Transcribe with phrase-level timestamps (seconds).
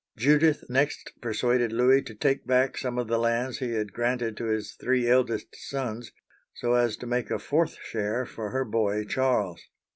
[0.17, 4.45] Judith next persuaded Louis to take back some of the lands he had granted to
[4.45, 6.11] his three eldest sons,
[6.55, 9.61] so as to make a fourth share for her boy, Charles.